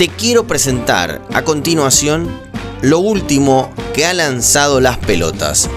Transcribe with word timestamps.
te 0.00 0.08
quiero 0.08 0.46
presentar 0.46 1.20
a 1.34 1.42
continuación 1.42 2.26
lo 2.80 3.00
último 3.00 3.70
que 3.92 4.06
ha 4.06 4.14
lanzado 4.14 4.80
las 4.80 4.96
pelotas. 4.96 5.68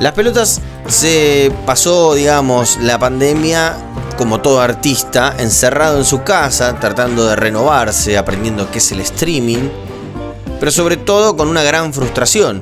Las 0.00 0.14
pelotas 0.14 0.60
se 0.88 1.52
pasó, 1.64 2.14
digamos, 2.14 2.78
la 2.78 2.98
pandemia 2.98 3.76
como 4.16 4.40
todo 4.40 4.60
artista, 4.60 5.36
encerrado 5.38 5.98
en 5.98 6.04
su 6.04 6.24
casa, 6.24 6.80
tratando 6.80 7.28
de 7.28 7.36
renovarse, 7.36 8.18
aprendiendo 8.18 8.72
qué 8.72 8.78
es 8.78 8.90
el 8.90 9.02
streaming, 9.02 9.68
pero 10.58 10.72
sobre 10.72 10.96
todo 10.96 11.36
con 11.36 11.46
una 11.46 11.62
gran 11.62 11.92
frustración, 11.94 12.60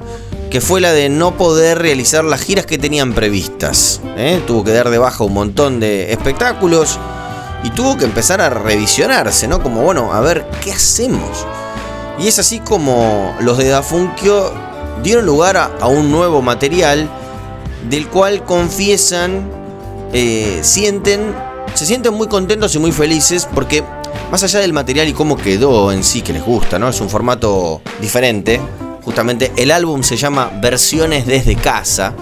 que 0.50 0.60
fue 0.60 0.82
la 0.82 0.92
de 0.92 1.08
no 1.08 1.38
poder 1.38 1.78
realizar 1.78 2.22
las 2.22 2.42
giras 2.42 2.66
que 2.66 2.76
tenían 2.76 3.14
previstas. 3.14 4.02
¿eh? 4.18 4.42
Tuvo 4.46 4.62
que 4.62 4.72
dar 4.72 4.90
de 4.90 4.98
baja 4.98 5.24
un 5.24 5.32
montón 5.32 5.80
de 5.80 6.12
espectáculos 6.12 6.98
y 7.64 7.70
tuvo 7.70 7.96
que 7.96 8.04
empezar 8.04 8.40
a 8.40 8.50
revisionarse, 8.50 9.48
¿no? 9.48 9.62
Como, 9.62 9.82
bueno, 9.82 10.12
a 10.12 10.20
ver, 10.20 10.46
¿qué 10.62 10.72
hacemos? 10.72 11.46
Y 12.18 12.28
es 12.28 12.38
así 12.38 12.60
como 12.60 13.34
los 13.40 13.58
de 13.58 13.68
Dafunkio 13.68 14.52
dieron 15.02 15.26
lugar 15.26 15.56
a, 15.56 15.86
un 15.86 16.10
nuevo 16.10 16.42
material 16.42 17.08
del 17.88 18.08
cual 18.08 18.44
confiesan, 18.44 19.48
eh, 20.12 20.60
sienten, 20.62 21.34
se 21.74 21.86
sienten 21.86 22.14
muy 22.14 22.28
contentos 22.28 22.74
y 22.74 22.78
muy 22.78 22.92
felices 22.92 23.46
porque 23.54 23.84
más 24.30 24.42
allá 24.42 24.60
del 24.60 24.72
material 24.72 25.08
y 25.08 25.12
cómo 25.12 25.36
quedó 25.36 25.92
en 25.92 26.02
sí 26.02 26.22
que 26.22 26.32
les 26.32 26.44
gusta, 26.44 26.78
¿no? 26.78 26.88
Es 26.88 27.00
un 27.00 27.10
formato 27.10 27.80
diferente. 28.00 28.60
Justamente 29.04 29.52
el 29.56 29.70
álbum 29.70 30.02
se 30.02 30.16
llama 30.16 30.50
Versiones 30.60 31.26
desde 31.26 31.54
casa. 31.54 32.14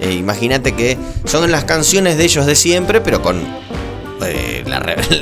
Eh, 0.00 0.12
imagínate 0.12 0.72
que 0.72 0.98
son 1.24 1.50
las 1.50 1.64
canciones 1.64 2.18
de 2.18 2.24
ellos 2.24 2.44
de 2.46 2.54
siempre, 2.54 3.00
pero 3.00 3.22
con 3.22 3.42
eh, 4.24 4.64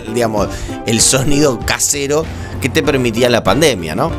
digamos, 0.14 0.48
el 0.86 1.00
sonido 1.00 1.58
casero 1.60 2.24
que 2.60 2.68
te 2.68 2.82
permitía 2.82 3.28
la 3.28 3.42
pandemia, 3.42 3.94
¿no? 3.94 4.10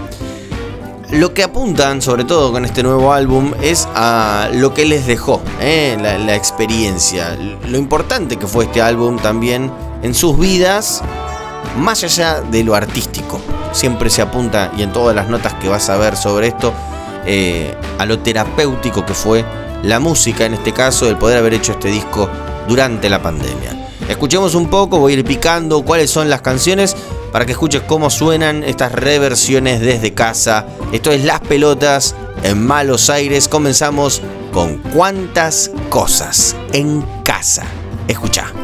Lo 1.12 1.34
que 1.34 1.42
apuntan, 1.42 2.02
sobre 2.02 2.26
todo 2.26 2.52
con 2.52 2.66
este 2.66 2.84
nuevo 2.84 3.14
álbum, 3.14 3.54
es 3.62 3.88
a 3.96 4.50
lo 4.52 4.74
que 4.74 4.84
les 4.84 5.08
dejó, 5.08 5.42
¿eh? 5.62 5.98
la, 6.02 6.36
experiencia, 6.36 7.38
lo 7.66 7.78
importante 7.78 8.36
que 8.36 8.46
fue 8.46 8.66
este 8.66 8.82
álbum 8.82 9.18
también 9.18 9.72
en 10.04 10.14
sus 10.14 10.38
vidas, 10.38 11.02
más 11.78 12.04
allá 12.04 12.42
de 12.42 12.62
lo 12.66 12.76
artístico. 12.76 13.40
Siempre 13.72 14.10
se 14.10 14.22
apunta, 14.22 14.70
y 14.78 14.82
en 14.82 14.92
todas 14.92 15.16
las 15.16 15.30
notas 15.30 15.54
que 15.54 15.70
vas 15.70 15.90
a 15.90 15.96
ver 15.96 16.18
sobre 16.18 16.48
esto, 16.48 16.74
eh, 17.26 17.74
a 18.00 18.06
lo 18.06 18.20
terapéutico 18.20 19.06
que 19.06 19.14
fue 19.14 19.46
la 19.84 20.02
música, 20.02 20.46
en 20.46 20.56
este 20.56 20.74
caso, 20.74 21.08
el 21.08 21.16
poder 21.16 21.38
haber 21.38 21.54
hecho 21.54 21.72
este 21.72 21.88
disco 21.88 22.30
durante 22.68 23.10
la 23.10 23.22
pandemia. 23.22 23.77
Escuchemos 24.10 24.56
un 24.56 24.70
poco, 24.70 25.00
voy 25.00 25.14
a 25.14 25.16
ir 25.18 25.26
picando 25.26 25.84
cuáles 25.84 26.10
son 26.10 26.30
las 26.30 26.42
canciones 26.42 26.96
para 27.32 27.46
que 27.46 27.52
escuches 27.52 27.82
cómo 27.82 28.10
suenan 28.10 28.64
estas 28.64 28.92
reversiones 28.92 29.82
desde 29.82 30.14
casa. 30.14 30.66
Esto 30.92 31.12
es 31.12 31.26
Las 31.26 31.42
Pelotas 31.42 32.16
en 32.44 32.66
Malos 32.66 33.10
Aires. 33.10 33.48
Comenzamos 33.48 34.22
con 34.54 34.78
cuántas 34.78 35.72
cosas 35.90 36.56
en 36.74 37.06
casa. 37.24 37.66
Escucha. 38.08 38.57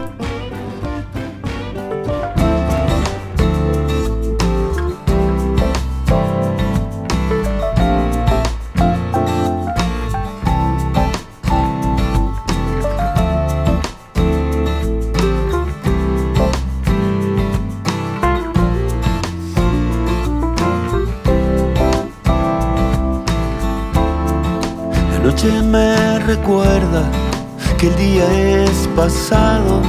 Recuerda 26.36 27.04
que 27.78 27.88
el 27.88 27.96
día 27.96 28.26
es 28.64 28.90
pasado 28.96 29.82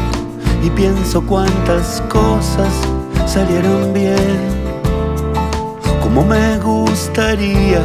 y 0.63 0.69
pienso 0.71 1.25
cuántas 1.27 2.03
cosas 2.09 2.73
salieron 3.27 3.95
bien. 3.95 4.41
Como 6.03 6.23
me 6.23 6.59
gustaría 6.59 7.81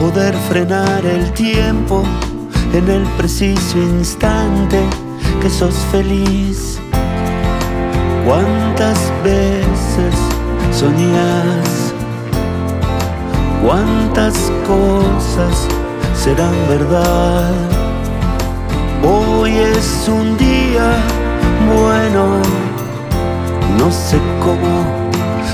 poder 0.00 0.34
frenar 0.48 1.04
el 1.04 1.32
tiempo 1.32 2.04
en 2.72 2.88
el 2.88 3.02
preciso 3.18 3.78
instante 3.78 4.80
que 5.40 5.50
sos 5.50 5.74
feliz. 5.90 6.78
¿Cuántas 8.24 8.98
veces 9.24 10.14
soñás? 10.70 11.92
¿Cuántas 13.64 14.36
cosas 14.66 15.68
serán 16.24 16.54
verdad. 16.68 17.73
Es 19.84 20.08
un 20.08 20.36
día 20.38 20.86
bueno, 21.74 22.24
no 23.78 23.90
sé 23.90 24.18
cómo 24.42 24.74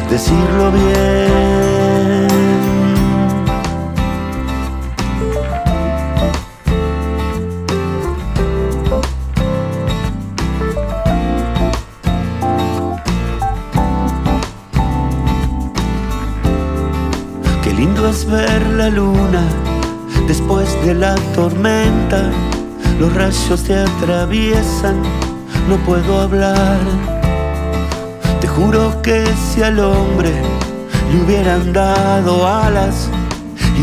decirlo 0.09 0.71
bien. 0.71 2.29
Qué 17.63 17.73
lindo 17.73 18.09
es 18.09 18.25
ver 18.27 18.67
la 18.79 18.89
luna 18.91 19.43
Después 20.31 20.69
de 20.87 20.95
la 20.95 21.17
tormenta, 21.35 22.31
los 22.99 23.15
rayos 23.15 23.63
te 23.65 23.75
atraviesan, 23.75 25.03
no 25.69 25.77
puedo 25.87 26.21
hablar. 26.21 26.79
Te 28.41 28.47
juro 28.47 29.01
que 29.03 29.25
si 29.37 29.63
al 29.63 29.79
hombre 29.81 30.33
le 31.11 31.23
hubieran 31.23 31.73
dado 31.73 32.47
alas, 32.47 33.09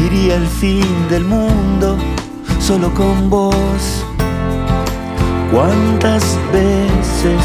iría 0.05 0.35
el 0.35 0.47
fin 0.47 0.85
del 1.09 1.25
mundo 1.25 1.97
solo 2.59 2.93
con 2.93 3.29
vos. 3.29 4.03
¿Cuántas 5.51 6.37
veces 6.51 7.41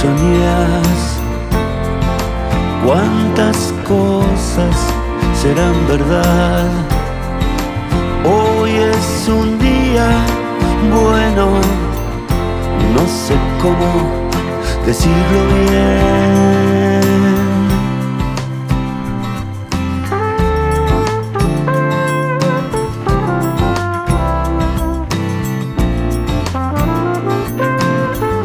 soñás? 0.00 1.20
¿Cuántas 2.84 3.56
cosas 3.86 4.76
serán 5.40 5.74
verdad? 5.88 6.68
Hoy 8.24 8.70
es 8.70 9.28
un 9.28 9.58
día 9.58 10.08
bueno, 10.90 11.50
no 12.94 13.06
sé 13.06 13.34
cómo 13.60 14.30
decirlo 14.86 15.46
bien. 15.70 16.00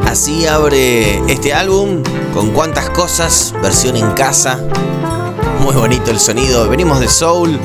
Así 0.08 0.47
abre 0.47 1.18
este 1.32 1.53
álbum 1.53 2.02
con 2.34 2.52
cuántas 2.52 2.90
cosas, 2.92 3.53
versión 3.62 3.97
en 3.97 4.12
casa. 4.12 4.59
Muy 5.59 5.76
bonito 5.76 6.12
el 6.12 6.20
sonido. 6.20 6.70
Venimos 6.70 7.00
de 7.00 7.08
Soul 7.08 7.59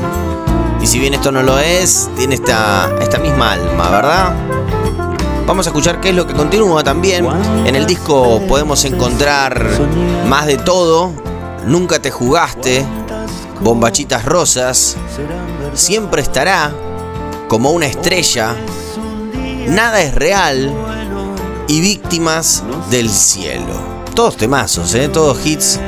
y 0.83 0.87
si 0.87 0.99
bien 0.99 1.15
esto 1.15 1.31
no 1.31 1.43
lo 1.43 1.59
es, 1.59 2.09
tiene 2.17 2.35
esta, 2.35 2.91
esta 3.01 3.19
misma 3.19 3.53
alma, 3.53 3.91
¿verdad? 3.91 4.35
Vamos 5.47 5.67
a 5.67 5.71
escuchar 5.71 6.01
qué 6.01 6.11
es 6.11 6.15
lo 6.15 6.27
que 6.27 6.33
continúa 6.33 6.85
también. 6.85 7.27
En 7.67 7.75
el 7.75 7.85
disco 7.85 8.41
podemos 8.49 8.85
encontrar 8.85 9.67
más 10.29 10.47
de 10.47 10.57
todo. 10.57 11.13
Nunca 11.67 12.01
te 12.01 12.11
jugaste. 12.11 12.87
Bombachitas 13.61 14.25
rosas. 14.25 14.97
Siempre 15.75 16.23
estará 16.23 16.73
como 17.49 17.73
una 17.73 17.87
estrella. 17.87 18.55
Nada 19.67 20.01
es 20.03 20.15
real. 20.15 20.73
Y 21.67 21.81
víctimas 21.81 22.63
del 22.91 23.11
cielo. 23.11 23.75
Todos 24.15 24.37
temazos, 24.37 24.95
¿eh? 24.95 25.09
todos 25.09 25.45
hits 25.45 25.81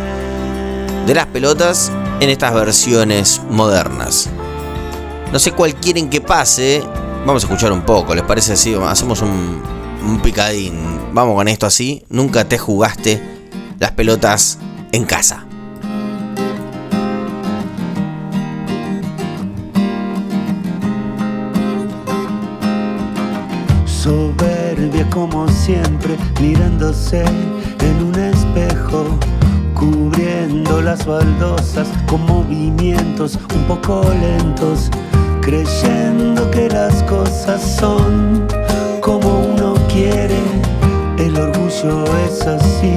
de 1.07 1.15
las 1.15 1.27
pelotas 1.27 1.93
en 2.21 2.31
estas 2.31 2.53
versiones 2.53 3.41
modernas. 3.49 4.29
No 5.33 5.39
sé 5.39 5.53
cuál 5.53 5.75
quieren 5.75 6.11
que 6.11 6.21
pase. 6.21 6.85
Vamos 7.27 7.43
a 7.43 7.47
escuchar 7.47 7.73
un 7.73 7.81
poco, 7.83 8.15
¿les 8.15 8.23
parece 8.23 8.53
así? 8.53 8.75
Hacemos 8.75 9.23
un, 9.23 10.21
picadín. 10.23 10.75
Vamos 11.15 11.35
con 11.35 11.49
esto 11.49 11.65
así. 11.65 12.05
Nunca 12.11 12.47
te 12.47 12.59
jugaste 12.59 13.23
las 13.79 13.93
pelotas 13.93 14.59
en 14.93 15.05
casa. 15.05 15.47
Soberbia 23.87 25.09
como 25.09 25.49
siempre, 25.49 26.19
mirándose 26.43 27.25
en 27.25 28.05
un 28.05 28.15
espejo, 28.17 29.19
cubriendo 29.75 30.83
las 30.83 31.07
baldosas 31.07 31.89
con 32.07 32.27
movimientos 32.27 33.39
un 33.55 33.65
poco 33.65 34.05
lentos, 34.21 34.91
creyendo 35.43 36.51
que 36.51 36.69
las 36.69 37.03
cosas 37.03 37.61
son 37.61 38.47
como 39.01 39.41
uno 39.41 39.75
quiere. 39.89 40.41
El 41.19 41.37
orgullo 41.37 42.05
es 42.27 42.47
así, 42.47 42.97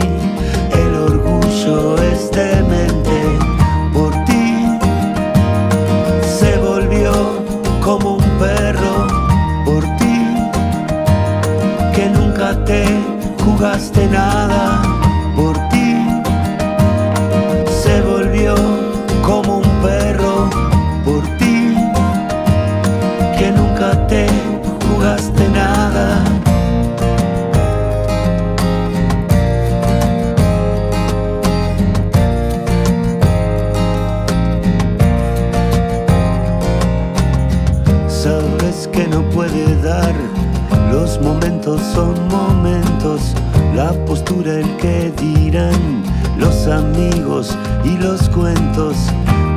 que 44.77 45.11
dirán, 45.17 46.03
los 46.37 46.67
amigos 46.67 47.57
y 47.83 47.97
los 47.97 48.29
cuentos, 48.29 48.95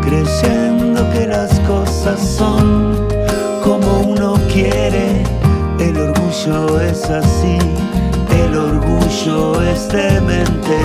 creyendo 0.03 1.09
que 1.12 1.26
las 1.26 1.59
cosas 1.61 2.20
son 2.20 3.09
como 3.62 4.00
uno 4.00 4.35
quiere, 4.53 5.25
el 5.79 5.97
orgullo 5.97 6.81
es 6.81 7.05
así, 7.11 7.59
el 8.31 8.56
orgullo 8.56 9.62
es 9.62 9.88
demente, 9.88 10.79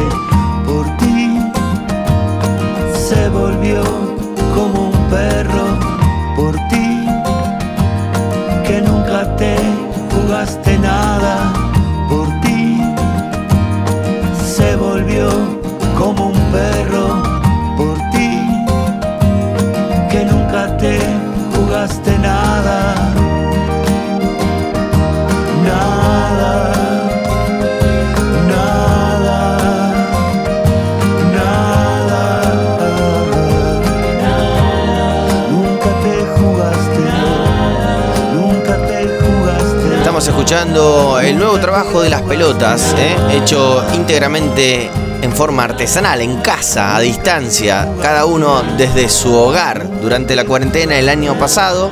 el 40.64 41.38
nuevo 41.38 41.60
trabajo 41.60 42.02
de 42.02 42.10
las 42.10 42.22
pelotas, 42.22 42.96
¿eh? 42.98 43.16
hecho 43.32 43.84
íntegramente 43.94 44.90
en 45.22 45.32
forma 45.34 45.66
artesanal, 45.66 46.22
en 46.22 46.38
casa, 46.38 46.96
a 46.96 47.00
distancia, 47.00 47.90
cada 48.02 48.26
uno 48.26 48.64
desde 48.78 49.10
su 49.10 49.34
hogar 49.34 50.02
durante 50.02 50.36
la 50.36 50.46
cuarentena 50.46 50.98
el 50.98 51.10
año 51.10 51.38
pasado. 51.38 51.92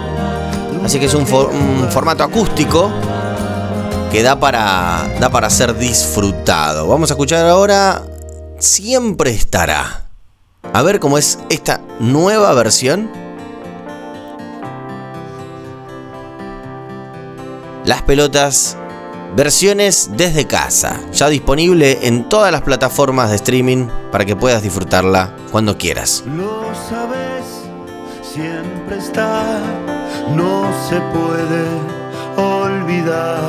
Así 0.86 1.00
que 1.00 1.06
es 1.06 1.14
un 1.14 1.28
formato 1.28 2.24
acústico 2.24 2.90
que 4.12 4.24
da 4.24 4.40
para, 4.40 5.06
da 5.20 5.30
para 5.30 5.50
ser 5.50 5.78
disfrutado. 5.78 6.88
Vamos 6.88 7.12
a 7.12 7.14
escuchar 7.14 7.46
ahora 7.46 8.04
Siempre 8.62 9.32
estará. 9.32 10.12
A 10.72 10.84
ver 10.84 11.00
cómo 11.00 11.18
es 11.18 11.40
esta 11.50 11.82
nueva 12.00 12.54
versión. 12.54 13.10
Las 17.84 18.04
pelotas, 18.04 18.78
versiones 19.36 20.12
desde 20.14 20.46
casa, 20.46 21.00
ya 21.12 21.30
disponible 21.30 22.00
en 22.04 22.30
todas 22.30 22.52
las 22.52 22.62
plataformas 22.62 23.32
de 23.32 23.38
streaming 23.38 23.88
para 24.12 24.24
que 24.24 24.36
puedas 24.36 24.62
disfrutarla 24.62 25.36
cuando 25.52 25.78
quieras. 25.80 26.24
Lo 26.38 26.64
sabes, 26.88 27.64
siempre 28.22 29.00
está, 29.00 29.60
no 30.36 30.72
se 30.88 31.02
puede 31.02 31.66
olvidar. 32.38 33.42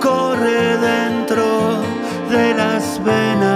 Corre 0.00 0.78
dentro 0.78 1.82
de 2.28 2.54
las 2.54 3.02
venas. 3.04 3.55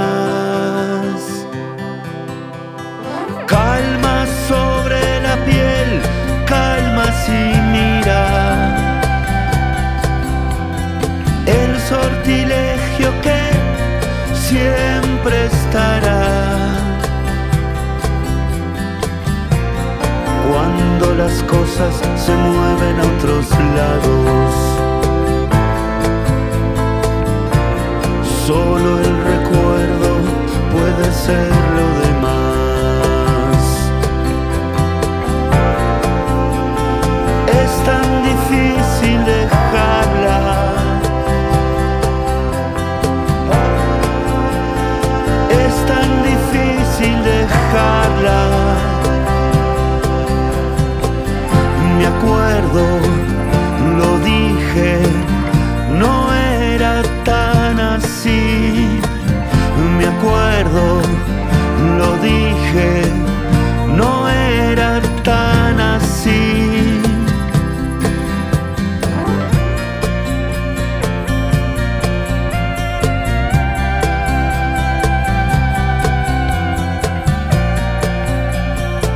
Sortilegio 12.21 13.11
que 13.23 13.41
siempre 14.35 15.47
estará. 15.47 16.77
Cuando 20.51 21.15
las 21.15 21.43
cosas 21.45 21.95
se 22.17 22.35
mueven 22.35 23.01
a 23.01 23.05
otros 23.17 23.47
lados. 23.77 24.55
Solo 28.47 28.99
el 28.99 29.17
recuerdo 29.25 30.11
puede 30.73 31.13
ser 31.13 32.00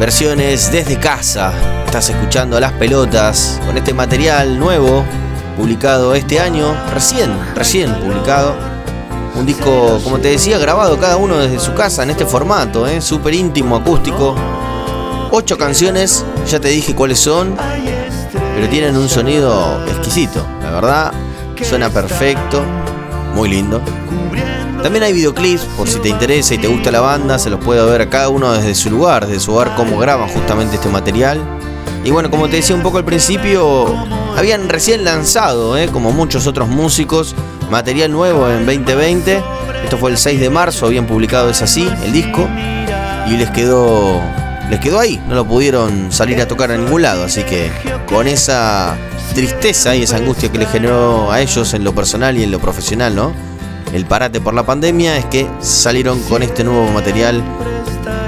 Versiones 0.04 0.70
desde 0.70 0.98
casa. 0.98 1.54
Estás 1.86 2.10
escuchando 2.10 2.58
a 2.58 2.60
las 2.60 2.72
pelotas 2.72 3.58
con 3.64 3.78
este 3.78 3.94
material 3.94 4.58
nuevo, 4.58 5.02
publicado 5.56 6.14
este 6.14 6.38
año, 6.38 6.76
recién, 6.92 7.30
recién 7.54 7.90
publicado. 7.94 8.54
Un 9.34 9.46
disco, 9.46 9.98
como 10.04 10.18
te 10.18 10.28
decía, 10.28 10.58
grabado 10.58 10.98
cada 11.00 11.16
uno 11.16 11.38
desde 11.38 11.58
su 11.58 11.72
casa 11.72 12.02
en 12.02 12.10
este 12.10 12.26
formato, 12.26 12.86
¿eh? 12.86 13.00
súper 13.00 13.32
íntimo, 13.32 13.76
acústico. 13.76 14.34
Ocho 15.30 15.56
canciones, 15.56 16.22
ya 16.50 16.60
te 16.60 16.68
dije 16.68 16.94
cuáles 16.94 17.18
son, 17.18 17.56
pero 18.56 18.68
tienen 18.68 18.98
un 18.98 19.08
sonido 19.08 19.82
exquisito, 19.86 20.46
la 20.60 20.70
verdad. 20.70 21.12
Suena 21.62 21.88
perfecto, 21.88 22.62
muy 23.34 23.48
lindo. 23.48 23.80
También 24.84 25.02
hay 25.02 25.14
videoclips, 25.14 25.62
por 25.78 25.88
si 25.88 25.98
te 25.98 26.10
interesa 26.10 26.52
y 26.52 26.58
te 26.58 26.66
gusta 26.66 26.90
la 26.90 27.00
banda, 27.00 27.38
se 27.38 27.48
los 27.48 27.58
puede 27.64 27.82
ver 27.86 28.02
a 28.02 28.10
cada 28.10 28.28
uno 28.28 28.52
desde 28.52 28.74
su 28.74 28.90
lugar, 28.90 29.26
desde 29.26 29.40
su 29.40 29.54
hogar, 29.54 29.74
cómo 29.76 29.96
graban 29.98 30.28
justamente 30.28 30.74
este 30.74 30.90
material. 30.90 31.40
Y 32.04 32.10
bueno, 32.10 32.30
como 32.30 32.50
te 32.50 32.56
decía 32.56 32.76
un 32.76 32.82
poco 32.82 32.98
al 32.98 33.04
principio, 33.06 33.86
habían 34.36 34.68
recién 34.68 35.02
lanzado, 35.02 35.78
¿eh? 35.78 35.88
como 35.88 36.12
muchos 36.12 36.46
otros 36.46 36.68
músicos, 36.68 37.34
material 37.70 38.12
nuevo 38.12 38.46
en 38.50 38.66
2020. 38.66 39.42
Esto 39.84 39.96
fue 39.96 40.10
el 40.10 40.18
6 40.18 40.38
de 40.38 40.50
marzo, 40.50 40.84
habían 40.84 41.06
publicado 41.06 41.48
Es 41.48 41.62
Así, 41.62 41.88
el 42.04 42.12
disco, 42.12 42.46
y 43.26 43.38
les 43.38 43.48
quedó, 43.52 44.20
les 44.68 44.80
quedó 44.80 45.00
ahí, 45.00 45.18
no 45.26 45.34
lo 45.34 45.46
pudieron 45.46 46.12
salir 46.12 46.38
a 46.42 46.46
tocar 46.46 46.70
a 46.70 46.76
ningún 46.76 47.00
lado, 47.00 47.24
así 47.24 47.42
que 47.44 47.70
con 48.06 48.28
esa 48.28 48.98
tristeza 49.32 49.96
y 49.96 50.02
esa 50.02 50.18
angustia 50.18 50.52
que 50.52 50.58
les 50.58 50.70
generó 50.70 51.32
a 51.32 51.40
ellos 51.40 51.72
en 51.72 51.84
lo 51.84 51.94
personal 51.94 52.36
y 52.36 52.42
en 52.42 52.50
lo 52.50 52.58
profesional, 52.58 53.14
¿no? 53.14 53.53
el 53.94 54.06
parate 54.06 54.40
por 54.40 54.54
la 54.54 54.66
pandemia 54.66 55.16
es 55.16 55.24
que 55.26 55.48
salieron 55.60 56.20
con 56.24 56.42
este 56.42 56.64
nuevo 56.64 56.90
material 56.90 57.40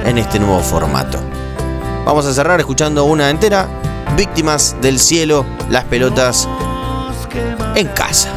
en 0.05 0.17
este 0.17 0.39
nuevo 0.39 0.61
formato. 0.61 1.19
Vamos 2.05 2.25
a 2.25 2.33
cerrar 2.33 2.61
escuchando 2.61 3.05
una 3.05 3.31
entera, 3.31 3.69
Víctimas 4.17 4.77
del 4.81 5.01
Cielo, 5.01 5.45
las 5.69 5.83
pelotas 5.85 6.49
en 7.75 7.89
casa. 7.89 8.36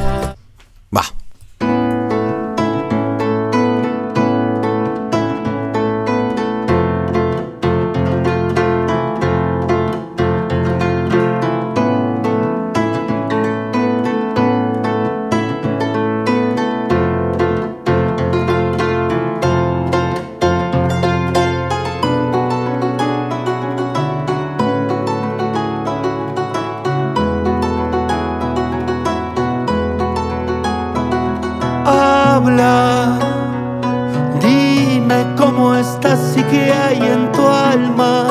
Dime 34.40 35.26
cómo 35.38 35.76
estás 35.76 36.38
y 36.38 36.44
qué 36.44 36.72
hay 36.72 36.98
en 36.98 37.30
tu 37.34 37.46
alma. 37.46 38.28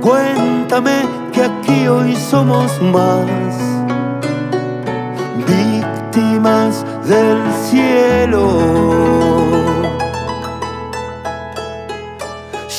Cuéntame 0.00 1.06
que 1.32 1.44
aquí 1.44 1.86
hoy 1.86 2.16
somos 2.16 2.82
más 2.82 3.26
víctimas 5.46 6.84
del 7.04 7.38
cielo. 7.68 8.58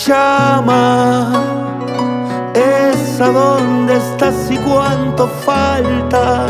Llama, 0.06 1.32
es 2.53 3.22
a 3.22 3.27
dónde 3.27 3.96
estás 3.96 4.51
y 4.51 4.58
cuánto 4.58 5.25
falta 5.46 6.48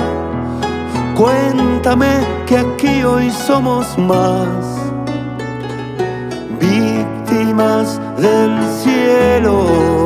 Cuéntame 1.15 2.25
que 2.47 2.57
aquí 2.57 3.03
hoy 3.03 3.29
somos 3.29 3.97
más 3.97 4.47
víctimas 6.59 7.99
del 8.17 8.57
cielo. 8.81 10.01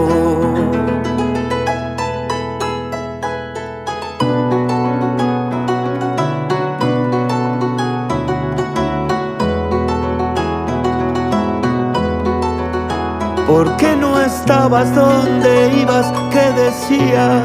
¿Por 13.48 13.78
qué 13.78 13.96
no 13.96 14.20
estabas 14.20 14.94
donde 14.96 15.80
ibas? 15.82 16.12
¿Qué 16.32 16.52
decías? 16.62 17.44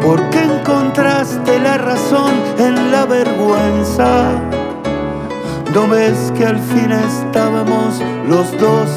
¿Por 0.00 0.30
qué 0.30 0.44
encontraste? 0.44 1.05
Dejaste 1.26 1.58
la 1.58 1.76
razón 1.76 2.30
en 2.56 2.92
la 2.92 3.04
vergüenza. 3.04 4.30
¿No 5.74 5.88
ves 5.88 6.32
que 6.36 6.46
al 6.46 6.56
fin 6.56 6.92
estábamos 6.92 8.00
los 8.28 8.52
dos 8.60 8.88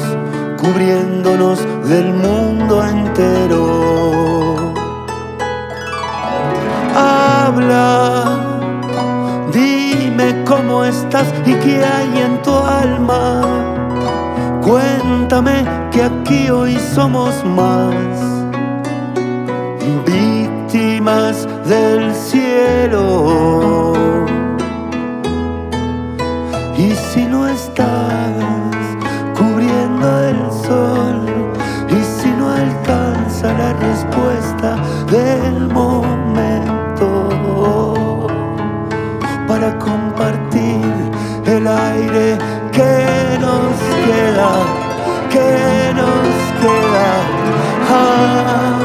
cubriéndonos 0.56 1.58
del 1.88 2.12
mundo 2.14 2.84
entero? 2.86 4.54
Habla, 6.94 8.38
dime 9.52 10.44
cómo 10.44 10.84
estás 10.84 11.26
y 11.44 11.54
qué 11.54 11.84
hay 11.84 12.16
en 12.16 12.40
tu 12.42 12.54
alma. 12.54 13.40
Cuéntame 14.62 15.64
que 15.90 16.04
aquí 16.04 16.48
hoy 16.48 16.78
somos 16.94 17.44
más 17.44 17.96
víctimas 20.06 21.48
del 21.66 22.14
cielo. 22.14 23.92
Y 26.76 26.92
si 26.94 27.26
no 27.26 27.46
estás 27.48 28.32
cubriendo 29.36 30.24
el 30.24 30.50
sol, 30.66 31.26
y 31.88 32.02
si 32.20 32.28
no 32.30 32.48
alcanza 32.50 33.52
la 33.52 33.72
respuesta 33.74 34.76
del 35.10 35.68
momento 35.68 36.20
para 39.50 39.76
compartir 39.78 40.84
el 41.44 41.66
aire 41.66 42.38
que 42.72 43.38
nos 43.40 43.74
queda, 44.06 44.50
que 45.28 45.92
nos 45.94 46.28
queda. 46.60 47.10
Ah, 47.90 48.78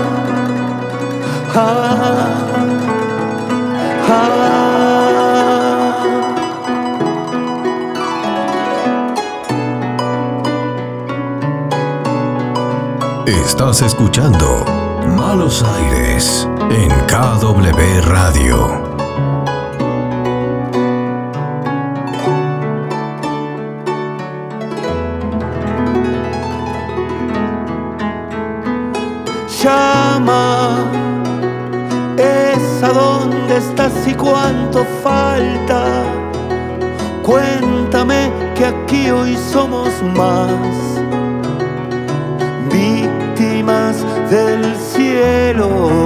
ah. 1.55 2.44
Estás 13.75 13.81
escuchando 13.81 14.65
Malos 15.17 15.63
Aires 15.63 16.47
en 16.69 16.89
KW 17.07 18.01
Radio. 18.07 18.84
que 38.65 38.69
aquí 38.69 39.11
hoy 39.11 39.37
somos 39.51 39.89
más 40.15 40.49
víctimas 42.71 43.95
del 44.29 44.75
cielo. 44.75 46.04